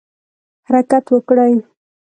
[0.67, 1.51] حرکت وکړي.